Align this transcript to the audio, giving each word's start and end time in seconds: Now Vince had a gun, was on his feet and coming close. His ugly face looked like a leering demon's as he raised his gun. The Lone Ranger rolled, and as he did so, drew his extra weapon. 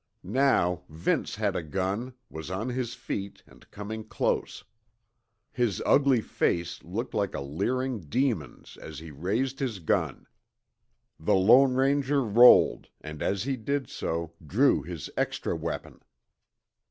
Now 0.23 0.81
Vince 0.89 1.35
had 1.35 1.55
a 1.55 1.61
gun, 1.61 2.15
was 2.27 2.49
on 2.49 2.69
his 2.69 2.95
feet 2.95 3.43
and 3.45 3.69
coming 3.69 4.03
close. 4.03 4.63
His 5.51 5.79
ugly 5.85 6.21
face 6.21 6.83
looked 6.83 7.13
like 7.13 7.35
a 7.35 7.39
leering 7.39 7.99
demon's 7.99 8.77
as 8.77 8.97
he 8.97 9.11
raised 9.11 9.59
his 9.59 9.77
gun. 9.77 10.25
The 11.19 11.35
Lone 11.35 11.75
Ranger 11.75 12.23
rolled, 12.23 12.89
and 13.01 13.21
as 13.21 13.43
he 13.43 13.55
did 13.55 13.89
so, 13.91 14.33
drew 14.43 14.81
his 14.81 15.11
extra 15.15 15.55
weapon. 15.55 16.01